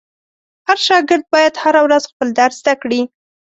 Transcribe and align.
هر 0.67 0.77
شاګرد 0.87 1.25
باید 1.33 1.53
هره 1.63 1.81
ورځ 1.85 2.03
خپل 2.11 2.27
درس 2.39 2.55
زده 2.61 2.73
کړي. 2.81 3.01